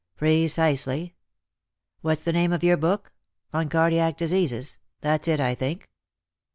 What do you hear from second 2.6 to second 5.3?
your book? On Cardiac Diseases. That's